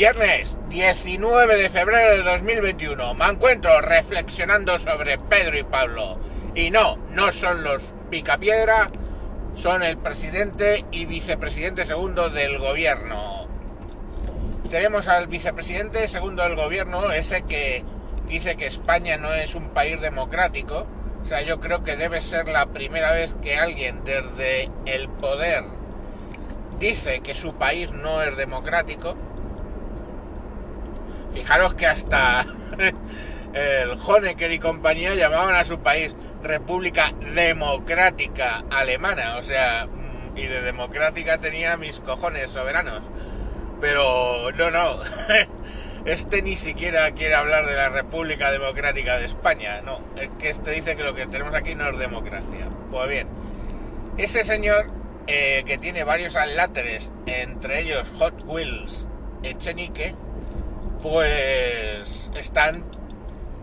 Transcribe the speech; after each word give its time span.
Viernes 0.00 0.56
19 0.70 1.56
de 1.58 1.68
febrero 1.68 2.16
de 2.16 2.22
2021. 2.22 3.12
Me 3.12 3.26
encuentro 3.26 3.82
reflexionando 3.82 4.78
sobre 4.78 5.18
Pedro 5.18 5.58
y 5.58 5.62
Pablo. 5.62 6.18
Y 6.54 6.70
no, 6.70 6.96
no 7.10 7.30
son 7.32 7.62
los 7.62 7.82
picapiedra, 8.08 8.88
son 9.54 9.82
el 9.82 9.98
presidente 9.98 10.86
y 10.90 11.04
vicepresidente 11.04 11.84
segundo 11.84 12.30
del 12.30 12.56
gobierno. 12.56 13.46
Tenemos 14.70 15.06
al 15.06 15.26
vicepresidente 15.26 16.08
segundo 16.08 16.44
del 16.44 16.56
gobierno, 16.56 17.12
ese 17.12 17.42
que 17.42 17.84
dice 18.26 18.56
que 18.56 18.64
España 18.64 19.18
no 19.18 19.34
es 19.34 19.54
un 19.54 19.68
país 19.68 20.00
democrático. 20.00 20.86
O 21.20 21.26
sea, 21.26 21.42
yo 21.42 21.60
creo 21.60 21.84
que 21.84 21.98
debe 21.98 22.22
ser 22.22 22.48
la 22.48 22.64
primera 22.64 23.12
vez 23.12 23.34
que 23.42 23.58
alguien 23.58 24.02
desde 24.02 24.70
el 24.86 25.10
poder 25.10 25.64
dice 26.78 27.20
que 27.20 27.34
su 27.34 27.52
país 27.52 27.92
no 27.92 28.22
es 28.22 28.34
democrático 28.38 29.14
Fijaros 31.32 31.74
que 31.74 31.86
hasta 31.86 32.44
el 33.52 33.90
Honecker 34.04 34.52
y 34.52 34.58
compañía 34.58 35.14
llamaban 35.14 35.54
a 35.54 35.64
su 35.64 35.80
país 35.80 36.14
República 36.42 37.12
Democrática 37.34 38.64
Alemana, 38.70 39.36
o 39.36 39.42
sea, 39.42 39.86
mm, 39.86 40.38
y 40.38 40.46
de 40.46 40.62
democrática 40.62 41.38
tenía 41.38 41.76
mis 41.76 42.00
cojones 42.00 42.50
soberanos. 42.50 43.02
Pero 43.80 44.52
no, 44.52 44.70
no, 44.70 45.00
este 46.04 46.42
ni 46.42 46.56
siquiera 46.56 47.10
quiere 47.12 47.34
hablar 47.34 47.66
de 47.66 47.76
la 47.76 47.88
República 47.88 48.50
Democrática 48.50 49.18
de 49.18 49.26
España, 49.26 49.82
no, 49.82 50.00
es 50.16 50.30
que 50.38 50.50
este 50.50 50.70
dice 50.72 50.96
que 50.96 51.04
lo 51.04 51.14
que 51.14 51.26
tenemos 51.26 51.54
aquí 51.54 51.74
no 51.74 51.88
es 51.88 51.98
democracia. 51.98 52.68
Pues 52.90 53.08
bien, 53.08 53.28
ese 54.18 54.44
señor 54.44 54.90
eh, 55.26 55.62
que 55.66 55.78
tiene 55.78 56.04
varios 56.04 56.36
aláteres, 56.36 57.10
entre 57.26 57.80
ellos 57.80 58.06
Hot 58.18 58.42
Wheels 58.46 59.06
Echenique, 59.42 60.14
pues 61.02 62.30
están 62.34 62.84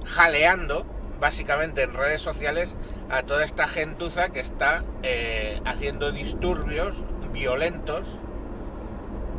jaleando 0.05 0.85
básicamente 1.19 1.83
en 1.83 1.93
redes 1.93 2.21
sociales 2.21 2.75
a 3.09 3.23
toda 3.23 3.43
esta 3.43 3.67
gentuza 3.67 4.29
que 4.29 4.39
está 4.39 4.83
eh, 5.03 5.59
haciendo 5.65 6.11
disturbios 6.11 6.95
violentos 7.31 8.05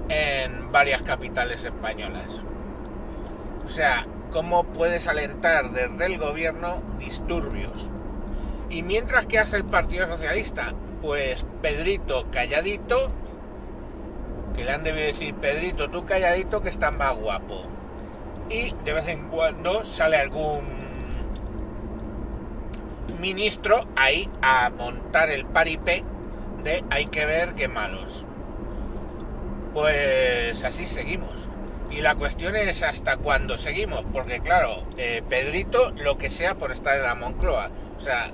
en 0.09 0.73
varias 0.73 1.03
capitales 1.03 1.65
españolas. 1.65 2.43
O 3.65 3.69
sea, 3.69 4.07
¿cómo 4.31 4.65
puedes 4.65 5.09
alentar 5.09 5.71
desde 5.71 6.07
el 6.07 6.19
gobierno 6.19 6.83
disturbios? 6.99 7.91
Y 8.71 8.83
mientras 8.83 9.27
que 9.27 9.39
hace 9.39 9.57
el 9.57 9.65
Partido 9.65 10.07
Socialista, 10.07 10.75
pues 11.03 11.45
Pedrito 11.63 12.27
calladito, 12.31 13.11
que 14.57 14.65
le 14.65 14.73
han 14.73 14.85
debido 14.85 15.07
decir, 15.07 15.35
Pedrito, 15.35 15.91
tú 15.91 16.05
calladito 16.07 16.63
que 16.63 16.69
está 16.69 16.91
más 16.91 17.15
guapo 17.15 17.69
y 18.51 18.75
de 18.85 18.93
vez 18.93 19.09
en 19.09 19.29
cuando 19.29 19.85
sale 19.85 20.17
algún 20.17 20.63
ministro 23.21 23.87
ahí 23.97 24.31
a 24.43 24.71
montar 24.71 25.31
el 25.31 25.45
paripé 25.45 26.05
de 26.63 26.85
hay 26.91 27.07
que 27.07 27.27
ver 27.27 27.55
qué 27.55 27.69
malos. 27.69 28.27
Pues 29.75 30.65
así 30.65 30.87
seguimos. 30.87 31.49
Y 31.91 32.01
la 32.01 32.15
cuestión 32.15 32.55
es 32.57 32.83
hasta 32.83 33.17
cuándo 33.17 33.57
seguimos, 33.59 34.05
porque 34.13 34.41
claro, 34.41 34.83
eh, 34.99 35.23
Pedrito 35.29 35.91
lo 35.93 36.19
que 36.19 36.29
sea 36.29 36.57
por 36.57 36.71
estar 36.71 36.97
en 36.97 37.03
la 37.03 37.15
Moncloa, 37.15 37.71
o 37.97 38.01
sea, 38.01 38.31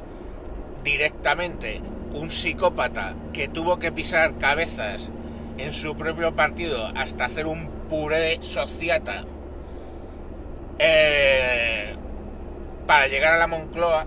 directamente 0.83 1.81
un 2.12 2.31
psicópata 2.31 3.15
que 3.33 3.49
tuvo 3.49 3.78
que 3.78 3.93
pisar 3.93 4.39
cabezas 4.39 5.11
en 5.56 5.73
su 5.73 5.97
propio 5.97 6.34
partido 6.34 6.91
hasta 6.97 7.27
hacer 7.27 7.47
un 7.47 7.69
puré 7.89 8.39
sociata 8.43 9.25
eh, 10.78 11.97
para 12.86 13.08
llegar 13.08 13.34
a 13.34 13.39
la 13.39 13.47
Moncloa, 13.47 14.06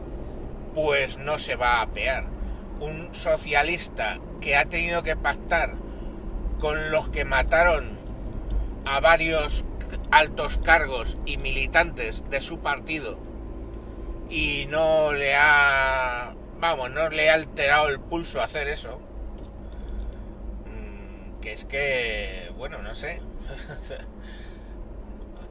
pues 0.74 1.18
no 1.18 1.40
se 1.40 1.56
va 1.56 1.82
a 1.82 1.88
pear. 1.88 2.26
Un 2.80 3.14
socialista 3.14 4.20
que 4.42 4.56
ha 4.56 4.66
tenido 4.66 5.04
que 5.04 5.16
pactar 5.16 5.76
con 6.60 6.92
los 6.92 7.10
que 7.10 7.26
mataron 7.26 7.98
a 8.86 9.00
varios 9.00 9.66
altos 10.12 10.58
cargos 10.64 11.18
y 11.26 11.38
militantes 11.38 12.24
de 12.30 12.42
su 12.42 12.60
partido 12.60 13.20
y 14.30 14.66
no 14.70 15.14
le 15.14 15.36
ha, 15.36 16.34
vamos, 16.60 16.92
no 16.92 17.10
le 17.10 17.30
ha 17.30 17.36
alterado 17.36 17.88
el 17.88 18.00
pulso 18.00 18.42
hacer 18.42 18.68
eso. 18.68 19.00
Mm, 20.66 21.40
que 21.40 21.54
es 21.54 21.66
que, 21.66 22.52
bueno, 22.58 22.82
no 22.82 22.94
sé. 22.94 23.22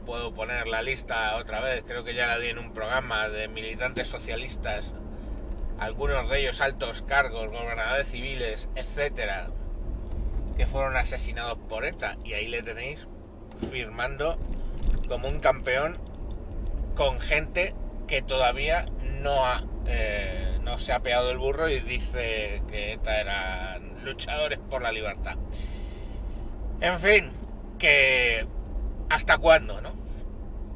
puedo 0.06 0.32
poner 0.32 0.68
la 0.68 0.82
lista 0.82 1.36
otra 1.36 1.60
vez, 1.60 1.82
creo 1.84 2.04
que 2.04 2.14
ya 2.14 2.28
la 2.28 2.38
di 2.38 2.48
en 2.48 2.58
un 2.58 2.72
programa 2.72 3.28
de 3.28 3.48
militantes 3.48 4.06
socialistas, 4.06 4.92
algunos 5.78 6.30
de 6.30 6.40
ellos 6.40 6.60
altos 6.60 7.02
cargos, 7.02 7.50
gobernadores 7.50 8.08
civiles, 8.08 8.68
etcétera, 8.76 9.48
que 10.56 10.66
fueron 10.66 10.96
asesinados 10.96 11.58
por 11.68 11.84
ETA, 11.84 12.16
y 12.24 12.34
ahí 12.34 12.46
le 12.46 12.62
tenéis 12.62 13.08
firmando 13.70 14.38
como 15.08 15.28
un 15.28 15.40
campeón 15.40 15.98
con 16.94 17.18
gente 17.18 17.74
que 18.06 18.22
todavía 18.22 18.86
no 19.20 19.44
ha, 19.44 19.64
eh, 19.86 20.58
no 20.62 20.78
se 20.78 20.92
ha 20.92 21.00
pegado 21.00 21.32
el 21.32 21.38
burro 21.38 21.68
y 21.68 21.80
dice 21.80 22.62
que 22.70 22.92
ETA 22.92 23.20
eran 23.20 24.04
luchadores 24.04 24.60
por 24.70 24.82
la 24.82 24.92
libertad. 24.92 25.36
En 26.80 27.00
fin, 27.00 27.32
que 27.78 28.46
hasta 29.08 29.38
cuándo, 29.38 29.80
¿no? 29.80 29.95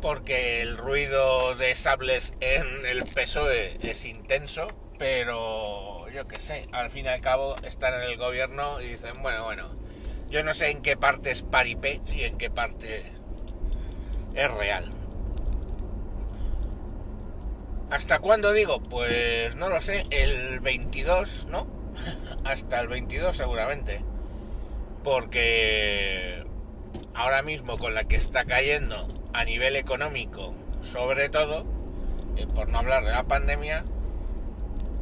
Porque 0.00 0.62
el 0.62 0.78
ruido 0.78 1.55
de 1.56 1.75
sables 1.75 2.33
en 2.41 2.87
el 2.87 3.05
PSOE 3.05 3.77
es 3.83 4.06
intenso, 4.06 4.66
pero 4.99 6.09
yo 6.09 6.27
qué 6.27 6.41
sé, 6.41 6.66
al 6.72 6.91
fin 6.91 7.05
y 7.05 7.09
al 7.09 7.21
cabo 7.21 7.55
están 7.65 7.93
en 7.93 8.03
el 8.09 8.16
gobierno 8.16 8.81
y 8.81 8.89
dicen, 8.89 9.21
bueno, 9.21 9.44
bueno, 9.44 9.69
yo 10.31 10.43
no 10.43 10.55
sé 10.55 10.71
en 10.71 10.81
qué 10.81 10.97
parte 10.97 11.31
es 11.31 11.43
paripé 11.43 12.00
y 12.15 12.22
en 12.22 12.39
qué 12.39 12.49
parte 12.49 13.12
es 14.34 14.50
real. 14.50 14.91
¿Hasta 17.91 18.21
cuándo 18.21 18.55
digo? 18.55 18.81
Pues 18.81 19.55
no 19.56 19.69
lo 19.69 19.83
sé, 19.83 20.06
el 20.09 20.60
22, 20.60 21.49
¿no? 21.50 21.66
Hasta 22.44 22.81
el 22.81 22.89
22 22.89 23.37
seguramente. 23.37 24.03
Porque 25.05 26.43
ahora 27.12 27.43
mismo 27.43 27.77
con 27.77 27.94
la 27.94 28.05
que 28.05 28.16
está 28.16 28.47
cayendo 28.47 29.19
a 29.32 29.44
nivel 29.44 29.76
económico, 29.76 30.54
sobre 30.82 31.28
todo, 31.28 31.64
eh, 32.36 32.46
por 32.54 32.68
no 32.68 32.78
hablar 32.78 33.04
de 33.04 33.12
la 33.12 33.24
pandemia, 33.24 33.84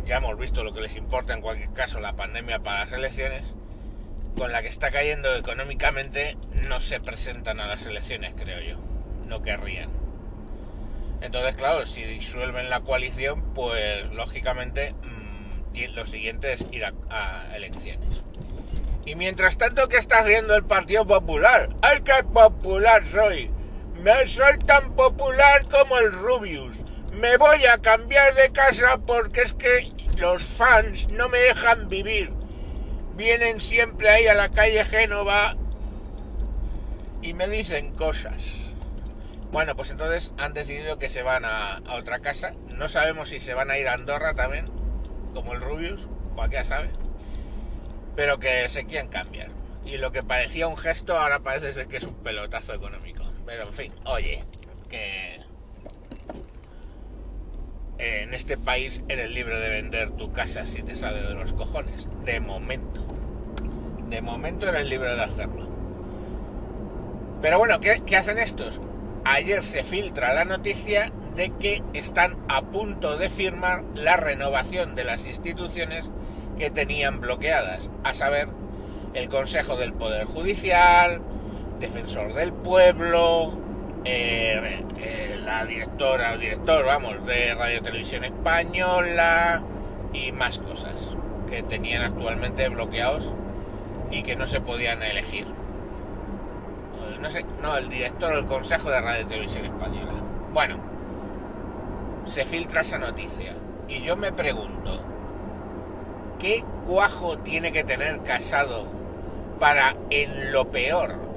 ya 0.07 0.17
hemos 0.17 0.39
visto 0.39 0.65
lo 0.65 0.73
que 0.73 0.81
les 0.81 0.97
importa 0.97 1.35
en 1.35 1.41
cualquier 1.41 1.73
caso 1.73 2.01
la 2.01 2.15
pandemia 2.15 2.61
para 2.61 2.81
las 2.81 2.93
elecciones, 2.93 3.55
con 4.37 4.53
la 4.53 4.63
que 4.63 4.69
está 4.69 4.91
cayendo 4.91 5.35
económicamente 5.37 6.37
no 6.69 6.81
se 6.81 7.01
presentan 7.01 7.61
a 7.61 7.67
las 7.67 7.87
elecciones, 7.87 8.35
creo 8.37 8.61
yo, 8.61 8.79
no 9.27 9.43
querrían. 9.43 9.91
Entonces, 11.21 11.55
claro, 11.57 11.85
si 11.85 12.05
disuelven 12.05 12.71
la 12.71 12.81
coalición, 12.81 13.53
pues 13.55 14.13
lógicamente 14.15 14.93
mm, 14.93 15.95
lo 15.95 16.07
siguiente 16.07 16.53
es 16.53 16.65
ir 16.71 16.85
a 16.85 17.57
elecciones. 17.57 18.23
Y 19.09 19.15
mientras 19.15 19.57
tanto, 19.57 19.89
¿qué 19.89 19.97
está 19.97 20.19
haciendo 20.19 20.55
el 20.55 20.65
Partido 20.65 21.07
Popular? 21.07 21.71
¡Ay, 21.81 22.01
qué 22.05 22.23
popular 22.25 23.03
soy! 23.07 23.51
Me 24.03 24.27
soy 24.27 24.59
tan 24.59 24.95
popular 24.95 25.67
como 25.69 25.99
el 25.99 26.13
Rubius. 26.13 26.77
Me 27.13 27.37
voy 27.37 27.65
a 27.67 27.79
cambiar 27.79 28.35
de 28.35 28.51
casa 28.53 28.99
porque 28.99 29.43
es 29.43 29.53
que 29.53 29.93
los 30.19 30.45
fans 30.45 31.11
no 31.13 31.29
me 31.29 31.39
dejan 31.39 31.89
vivir. 31.89 32.33
Vienen 33.17 33.61
siempre 33.61 34.09
ahí 34.09 34.27
a 34.27 34.35
la 34.35 34.51
calle 34.51 34.85
Génova 34.85 35.57
y 37.23 37.35
me 37.35 37.49
dicen 37.49 37.93
cosas. 37.95 38.75
Bueno, 39.51 39.75
pues 39.75 39.91
entonces 39.91 40.35
han 40.39 40.55
decidido 40.55 40.99
que 40.99 41.09
se 41.09 41.23
van 41.23 41.45
a, 41.45 41.77
a, 41.77 41.95
otra 41.95 42.21
casa. 42.21 42.53
No 42.77 42.89
sabemos 42.89 43.31
si 43.31 43.41
se 43.41 43.55
van 43.55 43.71
a 43.71 43.79
ir 43.79 43.89
a 43.89 43.95
Andorra 43.95 44.35
también, 44.35 44.67
como 45.35 45.55
el 45.55 45.61
Rubius, 45.61 46.07
cualquiera 46.35 46.65
sabe 46.65 46.91
pero 48.19 48.41
que 48.41 48.69
se 48.69 48.85
quieren 48.85 49.09
cambiar. 49.09 49.49
Y 49.87 49.97
lo 49.97 50.11
que 50.11 50.25
parecía 50.25 50.67
un 50.67 50.77
gesto 50.77 51.17
ahora 51.17 51.39
parece 51.39 51.73
ser 51.73 51.87
que 51.87 51.99
es 51.99 52.03
un 52.03 52.17
pelotazo 52.17 52.75
económico. 52.75 53.18
Pero 53.49 53.63
en 53.63 53.73
fin, 53.73 53.95
oye, 54.05 54.45
que 54.91 55.41
en 57.97 58.35
este 58.35 58.59
país 58.59 59.03
eres 59.09 59.31
libre 59.31 59.59
de 59.59 59.71
vender 59.71 60.11
tu 60.11 60.31
casa 60.33 60.67
si 60.67 60.83
te 60.83 60.97
sale 60.97 61.23
de 61.23 61.33
los 61.33 61.55
cojones. 61.55 62.07
De 62.27 62.41
momento. 62.41 63.01
De 64.11 64.21
momento 64.21 64.69
eres 64.69 64.87
libre 64.87 65.17
de 65.17 65.23
hacerlo. 65.23 65.67
Pero 67.41 67.57
bueno, 67.57 67.81
¿qué, 67.81 68.03
¿qué, 68.05 68.19
hacen 68.19 68.37
estos? 68.37 68.83
Ayer 69.25 69.63
se 69.63 69.83
filtra 69.83 70.35
la 70.35 70.45
noticia 70.45 71.11
de 71.35 71.51
que 71.59 71.83
están 71.95 72.37
a 72.49 72.61
punto 72.61 73.17
de 73.17 73.31
firmar 73.31 73.83
la 73.95 74.19
renovación 74.19 74.95
de 74.95 75.05
las 75.05 75.25
instituciones 75.25 76.11
que 76.59 76.69
tenían 76.69 77.23
bloqueadas, 77.23 77.89
a 78.05 78.13
saber, 78.13 78.49
el 79.15 79.31
Consejo 79.31 79.77
del 79.77 79.95
Poder 79.95 80.27
Judicial, 80.27 81.23
defensor 81.79 82.35
del 82.35 82.53
pueblo, 82.53 83.53
eh, 84.05 84.85
eh, 84.99 85.41
la 85.45 85.65
directora, 85.65 86.35
el 86.35 86.41
director, 86.41 86.85
vamos, 86.85 87.25
de 87.27 87.55
Radio 87.55 87.83
Televisión 87.83 88.25
Española 88.25 89.63
y 90.13 90.33
más 90.33 90.59
cosas 90.59 91.17
que 91.49 91.63
tenían 91.63 92.03
actualmente 92.03 92.69
bloqueados 92.69 93.33
y 94.11 94.23
que 94.23 94.37
no 94.37 94.47
se 94.47 94.61
podían 94.61 95.03
elegir. 95.03 95.47
No 97.21 97.31
sé, 97.31 97.45
no, 97.61 97.77
el 97.77 97.89
director 97.89 98.35
del 98.35 98.47
Consejo 98.47 98.91
de 98.91 99.01
Radio 99.01 99.27
Televisión 99.27 99.65
Española. 99.65 100.13
Bueno, 100.53 100.77
se 102.27 102.45
filtra 102.45 102.83
esa 102.83 102.99
noticia 102.99 103.55
y 103.89 104.03
yo 104.03 104.17
me 104.17 104.31
pregunto, 104.31 105.01
¿qué 106.39 106.65
cuajo 106.87 107.39
tiene 107.39 107.73
que 107.73 107.83
tener 107.83 108.21
casado 108.23 108.87
para 109.59 109.97
en 110.11 110.53
lo 110.53 110.71
peor 110.71 111.28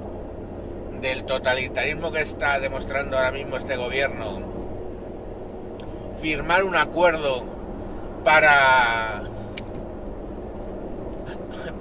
del 1.02 1.24
totalitarismo 1.24 2.12
que 2.12 2.22
está 2.22 2.60
demostrando 2.60 3.18
ahora 3.18 3.32
mismo 3.32 3.56
este 3.56 3.76
gobierno 3.76 4.40
firmar 6.20 6.62
un 6.62 6.76
acuerdo 6.76 7.44
para 8.24 9.22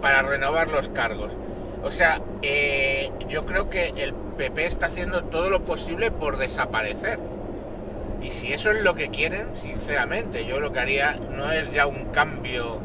para 0.02 0.24
renovar 0.24 0.70
los 0.70 0.90
cargos. 0.90 1.38
O 1.84 1.92
sea, 1.92 2.22
eh, 2.42 3.12
yo 3.28 3.46
creo 3.46 3.70
que 3.70 3.94
el 3.96 4.14
PP 4.14 4.66
está 4.66 4.88
haciendo 4.88 5.24
todo 5.26 5.52
lo 5.52 5.64
posible 5.64 6.10
por 6.10 6.38
desaparecer. 6.38 7.20
Y 8.24 8.32
si 8.32 8.52
eso 8.52 8.72
es 8.72 8.84
lo 8.84 8.96
que 8.96 9.10
quieren, 9.10 9.56
sinceramente, 9.56 10.46
yo 10.46 10.60
lo 10.60 10.72
que 10.72 10.80
haría 10.80 11.14
no 11.14 11.52
es 11.52 11.72
ya 11.72 11.86
un 11.86 12.06
cambio 12.06 12.80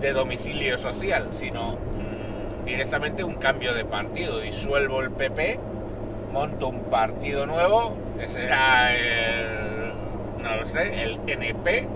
de 0.00 0.12
domicilio 0.12 0.78
social, 0.78 1.28
sino 1.32 1.87
directamente 2.68 3.24
un 3.24 3.34
cambio 3.34 3.74
de 3.74 3.84
partido. 3.84 4.40
Disuelvo 4.40 5.00
el 5.00 5.10
PP, 5.10 5.58
monto 6.32 6.68
un 6.68 6.84
partido 6.84 7.46
nuevo, 7.46 7.96
que 8.18 8.28
será 8.28 8.94
el, 8.94 9.92
no 10.42 10.56
lo 10.56 10.66
sé, 10.66 11.02
el 11.02 11.18
NP, 11.26 11.88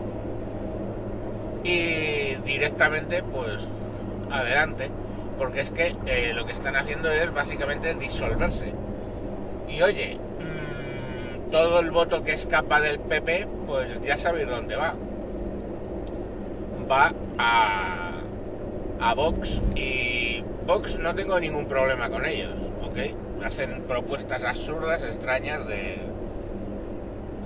y 1.65 2.35
directamente 2.45 3.23
pues 3.23 3.69
adelante, 4.31 4.91
porque 5.39 5.61
es 5.61 5.71
que 5.71 5.95
eh, 6.07 6.33
lo 6.35 6.47
que 6.47 6.53
están 6.53 6.75
haciendo 6.77 7.11
es 7.11 7.33
básicamente 7.33 7.95
disolverse. 7.95 8.73
Y 9.69 9.83
oye, 9.83 10.17
mmm, 10.17 11.51
todo 11.51 11.81
el 11.81 11.91
voto 11.91 12.23
que 12.23 12.33
escapa 12.33 12.81
del 12.81 12.99
PP, 12.99 13.47
pues 13.67 14.01
ya 14.01 14.17
sabéis 14.17 14.49
dónde 14.49 14.77
va. 14.77 14.95
Va 16.91 17.13
a, 17.39 18.13
a 19.01 19.15
Vox 19.15 19.63
y 19.75 20.32
Vox 20.67 20.99
no 20.99 21.15
tengo 21.15 21.39
ningún 21.41 21.67
problema 21.67 22.09
con 22.09 22.25
ellos, 22.25 22.61
¿ok? 22.83 23.45
Hacen 23.45 23.83
propuestas 23.83 24.45
absurdas, 24.45 25.03
extrañas 25.03 25.67
de... 25.67 25.99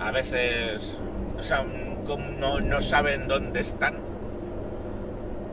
A 0.00 0.10
veces, 0.12 0.96
o 1.38 1.42
sea, 1.42 1.64
no, 1.64 2.60
no 2.60 2.80
saben 2.80 3.28
dónde 3.28 3.60
están 3.60 4.06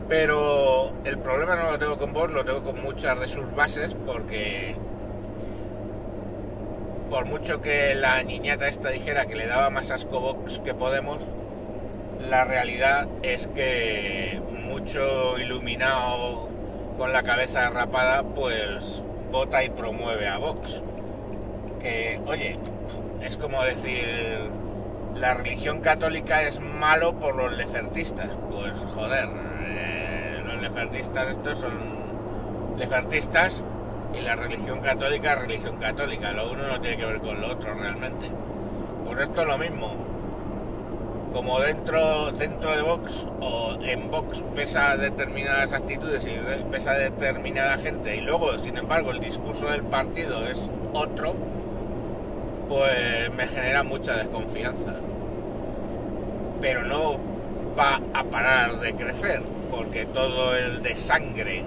pero 0.08 0.92
el 1.04 1.18
problema 1.18 1.56
no 1.56 1.70
lo 1.70 1.78
tengo 1.78 1.98
con 1.98 2.12
vos, 2.12 2.30
lo 2.30 2.44
tengo 2.44 2.62
con 2.62 2.82
muchas 2.82 3.18
de 3.20 3.28
sus 3.28 3.54
bases 3.54 3.96
porque 4.06 4.76
por 7.08 7.24
mucho 7.26 7.62
que 7.62 7.94
la 7.94 8.22
niñata 8.22 8.68
esta 8.68 8.90
dijera 8.90 9.26
que 9.26 9.34
le 9.34 9.46
daba 9.46 9.70
más 9.70 9.90
asco 9.90 10.20
Vox 10.20 10.58
que 10.58 10.74
Podemos, 10.74 11.18
la 12.28 12.44
realidad 12.44 13.08
es 13.22 13.46
que 13.46 14.40
mucho 14.66 15.38
iluminado 15.38 16.48
con 16.98 17.12
la 17.12 17.22
cabeza 17.22 17.70
rapada 17.70 18.22
pues 18.22 19.02
vota 19.30 19.64
y 19.64 19.70
promueve 19.70 20.28
a 20.28 20.38
Vox. 20.38 20.82
Que, 21.80 22.20
oye, 22.26 22.58
es 23.22 23.36
como 23.36 23.62
decir, 23.62 24.50
la 25.16 25.34
religión 25.34 25.80
católica 25.80 26.42
es 26.42 26.60
malo 26.60 27.18
por 27.18 27.36
los 27.36 27.56
lefertistas. 27.56 28.30
Pues 28.50 28.74
joder, 28.94 29.28
lefertistas 30.64 31.28
estos 31.28 31.58
son 31.58 31.72
lefertistas 32.78 33.62
y 34.18 34.22
la 34.22 34.34
religión 34.34 34.80
católica 34.80 35.34
es 35.34 35.38
religión 35.40 35.76
católica. 35.76 36.32
Lo 36.32 36.50
uno 36.52 36.66
no 36.66 36.80
tiene 36.80 36.96
que 36.96 37.06
ver 37.06 37.20
con 37.20 37.40
lo 37.40 37.48
otro 37.52 37.74
realmente. 37.74 38.26
Pues 39.04 39.20
esto 39.20 39.42
es 39.42 39.46
lo 39.46 39.58
mismo. 39.58 40.13
Como 41.34 41.58
dentro, 41.58 42.30
dentro 42.30 42.76
de 42.76 42.82
Vox 42.82 43.26
o 43.40 43.76
en 43.82 44.08
Vox 44.08 44.44
pesa 44.54 44.96
determinadas 44.96 45.72
actitudes 45.72 46.24
y 46.28 46.64
pesa 46.70 46.92
determinada 46.92 47.76
gente 47.76 48.16
y 48.16 48.20
luego, 48.20 48.56
sin 48.58 48.76
embargo, 48.76 49.10
el 49.10 49.18
discurso 49.18 49.66
del 49.66 49.82
partido 49.82 50.46
es 50.46 50.70
otro, 50.92 51.34
pues 52.68 53.32
me 53.36 53.48
genera 53.48 53.82
mucha 53.82 54.16
desconfianza. 54.16 54.94
Pero 56.60 56.84
no 56.84 57.18
va 57.76 58.00
a 58.14 58.22
parar 58.22 58.78
de 58.78 58.94
crecer 58.94 59.42
porque 59.72 60.06
todo 60.06 60.56
el 60.56 60.82
de 60.82 60.94
sangre 60.94 61.64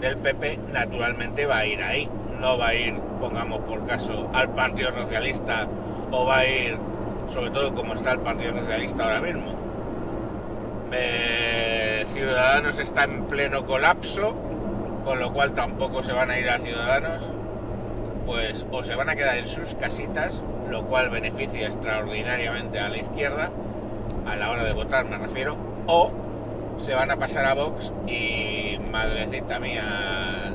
del 0.00 0.16
PP 0.16 0.58
naturalmente 0.72 1.44
va 1.44 1.58
a 1.58 1.66
ir 1.66 1.82
ahí. 1.82 2.08
No 2.40 2.56
va 2.56 2.68
a 2.68 2.74
ir, 2.74 2.94
pongamos 3.20 3.60
por 3.60 3.86
caso, 3.86 4.30
al 4.32 4.48
Partido 4.54 4.92
Socialista 4.92 5.68
o 6.10 6.24
va 6.24 6.38
a 6.38 6.46
ir, 6.46 6.78
sobre 7.30 7.50
todo 7.50 7.74
como 7.74 7.94
está 7.94 8.12
el 8.12 8.20
Partido 8.20 8.52
Socialista 8.58 9.04
ahora 9.04 9.20
mismo. 9.20 9.58
Ciudadanos 12.06 12.78
está 12.78 13.04
en 13.04 13.24
pleno 13.24 13.64
colapso, 13.66 14.36
con 15.04 15.18
lo 15.18 15.32
cual 15.32 15.52
tampoco 15.52 16.02
se 16.02 16.12
van 16.12 16.30
a 16.30 16.38
ir 16.38 16.48
a 16.48 16.58
Ciudadanos, 16.58 17.24
pues 18.26 18.66
o 18.70 18.84
se 18.84 18.94
van 18.94 19.08
a 19.08 19.16
quedar 19.16 19.36
en 19.38 19.46
sus 19.46 19.74
casitas, 19.74 20.42
lo 20.70 20.84
cual 20.86 21.08
beneficia 21.08 21.66
extraordinariamente 21.66 22.78
a 22.78 22.88
la 22.88 22.98
izquierda, 22.98 23.50
a 24.26 24.36
la 24.36 24.50
hora 24.50 24.64
de 24.64 24.72
votar 24.72 25.06
me 25.06 25.18
refiero, 25.18 25.56
o 25.86 26.12
se 26.78 26.94
van 26.94 27.10
a 27.10 27.16
pasar 27.16 27.46
a 27.46 27.54
Vox 27.54 27.92
y 28.06 28.78
madrecita 28.90 29.58
mía, 29.58 30.54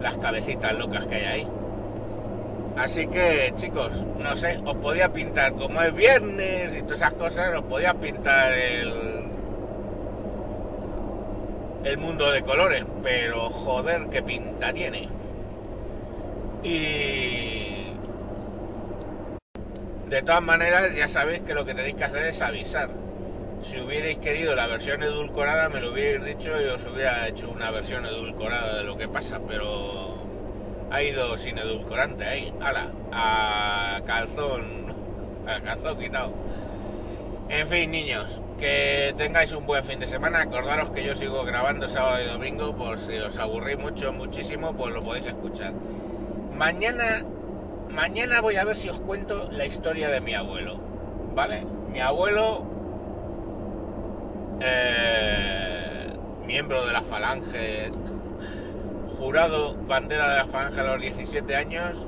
las 0.00 0.16
cabecitas 0.18 0.78
locas 0.78 1.06
que 1.06 1.16
hay 1.16 1.24
ahí. 1.24 1.48
Así 2.78 3.06
que 3.08 3.52
chicos, 3.56 3.90
no 4.18 4.36
sé, 4.36 4.60
os 4.64 4.76
podía 4.76 5.08
pintar, 5.12 5.52
como 5.54 5.82
es 5.82 5.92
viernes 5.94 6.74
y 6.76 6.82
todas 6.82 7.00
esas 7.00 7.14
cosas, 7.14 7.54
os 7.56 7.64
podía 7.64 7.94
pintar 7.94 8.52
el, 8.52 8.92
el 11.84 11.98
mundo 11.98 12.30
de 12.30 12.42
colores, 12.42 12.84
pero 13.02 13.50
joder, 13.50 14.08
qué 14.10 14.22
pinta 14.22 14.72
tiene. 14.72 15.08
Y 16.62 17.92
de 20.08 20.22
todas 20.22 20.42
maneras, 20.42 20.94
ya 20.94 21.08
sabéis 21.08 21.40
que 21.40 21.54
lo 21.54 21.64
que 21.64 21.74
tenéis 21.74 21.96
que 21.96 22.04
hacer 22.04 22.26
es 22.26 22.40
avisar 22.40 22.90
si 23.62 23.80
hubierais 23.80 24.18
querido 24.18 24.54
la 24.54 24.66
versión 24.66 25.02
edulcorada 25.02 25.68
me 25.68 25.80
lo 25.80 25.92
hubierais 25.92 26.24
dicho 26.24 26.50
y 26.62 26.66
os 26.66 26.84
hubiera 26.86 27.26
hecho 27.28 27.50
una 27.50 27.70
versión 27.70 28.06
edulcorada 28.06 28.78
de 28.78 28.84
lo 28.84 28.96
que 28.96 29.08
pasa, 29.08 29.40
pero 29.46 30.17
ha 30.90 31.02
ido 31.02 31.36
sin 31.36 31.58
edulcorante 31.58 32.24
ahí, 32.24 32.52
ala, 32.60 32.90
a 33.12 34.00
calzón, 34.06 34.94
a 35.46 35.60
calzón 35.60 35.98
quitado. 35.98 36.32
En 37.48 37.66
fin, 37.68 37.90
niños, 37.90 38.42
que 38.58 39.14
tengáis 39.16 39.52
un 39.52 39.64
buen 39.66 39.84
fin 39.84 40.00
de 40.00 40.06
semana. 40.06 40.42
Acordaros 40.42 40.90
que 40.90 41.04
yo 41.04 41.14
sigo 41.14 41.44
grabando 41.44 41.88
sábado 41.88 42.22
y 42.22 42.26
domingo, 42.26 42.76
por 42.76 42.98
si 42.98 43.16
os 43.18 43.38
aburrís 43.38 43.78
mucho, 43.78 44.12
muchísimo, 44.12 44.74
pues 44.74 44.92
lo 44.92 45.02
podéis 45.02 45.26
escuchar. 45.26 45.72
Mañana, 46.56 47.24
mañana 47.88 48.40
voy 48.40 48.56
a 48.56 48.64
ver 48.64 48.76
si 48.76 48.88
os 48.88 48.98
cuento 49.00 49.48
la 49.50 49.64
historia 49.64 50.08
de 50.10 50.20
mi 50.20 50.34
abuelo, 50.34 50.78
¿vale? 51.34 51.64
Mi 51.90 52.00
abuelo 52.00 52.66
eh, 54.60 56.12
miembro 56.44 56.84
de 56.84 56.92
la 56.92 57.02
Falange, 57.02 57.90
jurado 59.18 59.74
bandera 59.86 60.30
de 60.30 60.36
la 60.36 60.46
Falange 60.46 60.80
a 60.80 60.84
los 60.84 61.00
17 61.00 61.56
años, 61.56 62.06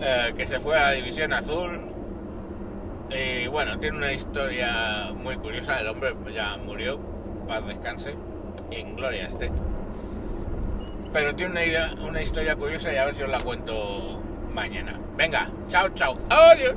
eh, 0.00 0.32
que 0.36 0.46
se 0.46 0.60
fue 0.60 0.78
a 0.78 0.84
la 0.84 0.90
División 0.92 1.32
Azul. 1.32 1.80
Y 3.10 3.46
bueno, 3.48 3.78
tiene 3.78 3.96
una 3.96 4.12
historia 4.12 5.12
muy 5.14 5.36
curiosa. 5.36 5.80
El 5.80 5.88
hombre 5.88 6.14
ya 6.32 6.56
murió, 6.58 6.98
paz 7.48 7.66
descanse, 7.66 8.14
en 8.70 8.96
gloria 8.96 9.26
esté. 9.26 9.50
Pero 11.12 11.34
tiene 11.34 11.52
una, 11.70 12.06
una 12.06 12.22
historia 12.22 12.54
curiosa 12.54 12.92
y 12.92 12.96
a 12.96 13.06
ver 13.06 13.14
si 13.14 13.22
os 13.22 13.30
la 13.30 13.38
cuento 13.38 14.20
mañana. 14.54 14.98
Venga, 15.16 15.48
chao, 15.68 15.88
chao. 15.94 16.16
Adiós. 16.30 16.74